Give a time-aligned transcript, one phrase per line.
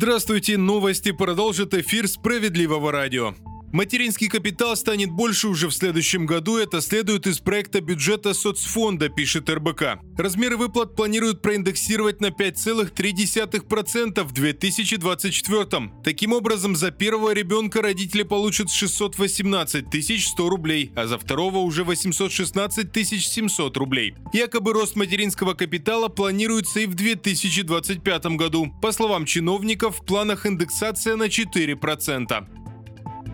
[0.00, 3.34] Здравствуйте, новости продолжит эфир справедливого радио.
[3.72, 9.50] Материнский капитал станет больше уже в следующем году, это следует из проекта бюджета соцфонда, пишет
[9.50, 9.98] РБК.
[10.16, 15.90] Размеры выплат планируют проиндексировать на 5,3% в 2024.
[16.02, 19.84] Таким образом, за первого ребенка родители получат 618
[20.26, 24.14] 100 рублей, а за второго уже 816 700 рублей.
[24.32, 28.74] Якобы рост материнского капитала планируется и в 2025 году.
[28.80, 32.46] По словам чиновников, в планах индексация на 4%.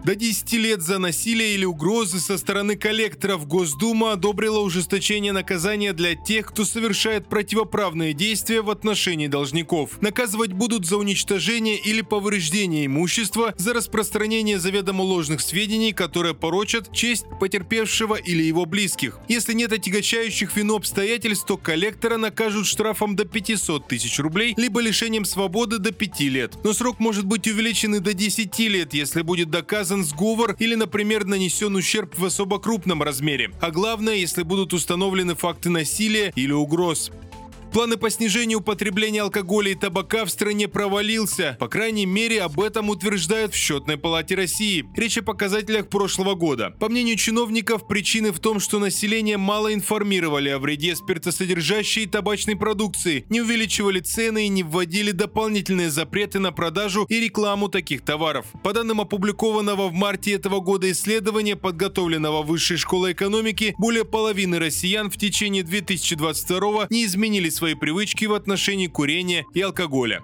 [0.04, 6.14] До 10 лет за насилие или угрозы со стороны коллекторов Госдума одобрила ужесточение наказания для
[6.14, 10.02] тех, кто совершает противоправные действия в отношении должников.
[10.02, 17.24] Наказывать будут за уничтожение или повреждение имущества, за распространение заведомо ложных сведений, которые порочат честь
[17.40, 19.20] потерпевшего или его близких.
[19.28, 25.24] Если нет отягощающих вину обстоятельств, то коллектора накажут штрафом до 500 тысяч рублей, либо лишением
[25.24, 26.58] свободы до 5 лет.
[26.62, 30.74] Но срок может быть увеличен и до 10 лет, если будет доказано доказан сговор или,
[30.74, 33.50] например, нанесен ущерб в особо крупном размере.
[33.60, 37.10] А главное, если будут установлены факты насилия или угроз.
[37.74, 41.56] Планы по снижению употребления алкоголя и табака в стране провалился.
[41.58, 44.84] По крайней мере, об этом утверждают в Счетной палате России.
[44.94, 46.70] Речь о показателях прошлого года.
[46.78, 52.54] По мнению чиновников, причины в том, что население мало информировали о вреде спиртосодержащей и табачной
[52.54, 58.46] продукции, не увеличивали цены и не вводили дополнительные запреты на продажу и рекламу таких товаров.
[58.62, 65.10] По данным опубликованного в марте этого года исследования, подготовленного Высшей школой экономики, более половины россиян
[65.10, 70.22] в течение 2022 не изменили свои свои привычки в отношении курения и алкоголя.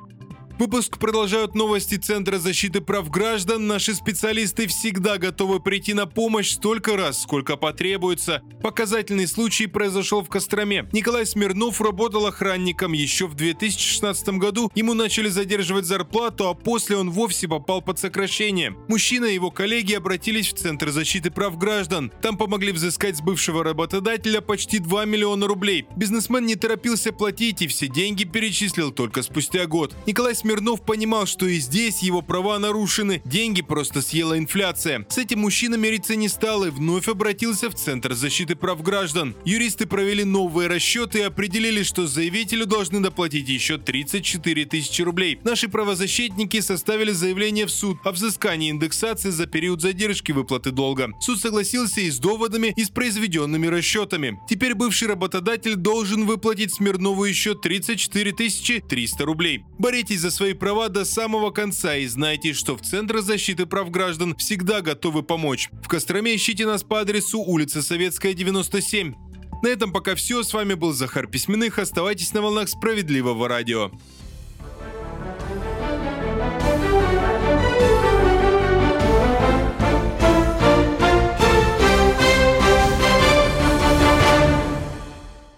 [0.61, 3.67] Выпуск продолжают новости Центра защиты прав граждан.
[3.67, 8.43] Наши специалисты всегда готовы прийти на помощь столько раз, сколько потребуется.
[8.63, 10.87] Показательный случай произошел в Костроме.
[10.93, 14.71] Николай Смирнов работал охранником еще в 2016 году.
[14.75, 18.77] Ему начали задерживать зарплату, а после он вовсе попал под сокращение.
[18.87, 22.13] Мужчина и его коллеги обратились в Центр защиты прав граждан.
[22.21, 25.87] Там помогли взыскать с бывшего работодателя почти 2 миллиона рублей.
[25.97, 29.97] Бизнесмен не торопился платить и все деньги перечислил только спустя год.
[30.05, 35.07] Николай Смирнов Смирнов понимал, что и здесь его права нарушены, деньги просто съела инфляция.
[35.09, 39.37] С этим мужчина мириться не стал и вновь обратился в Центр защиты прав граждан.
[39.45, 45.39] Юристы провели новые расчеты и определили, что заявителю должны доплатить еще 34 тысячи рублей.
[45.45, 51.13] Наши правозащитники составили заявление в суд о взыскании индексации за период задержки выплаты долга.
[51.21, 54.41] Суд согласился и с доводами, и с произведенными расчетами.
[54.49, 59.63] Теперь бывший работодатель должен выплатить Смирнову еще 34 300 рублей.
[59.79, 64.35] Боритесь за свои права до самого конца и знайте, что в Центр защиты прав граждан
[64.37, 65.69] всегда готовы помочь.
[65.83, 69.13] В Костроме ищите нас по адресу улица Советская, 97.
[69.63, 70.43] На этом пока все.
[70.43, 71.79] С вами был Захар Письменных.
[71.79, 73.91] Оставайтесь на волнах справедливого радио.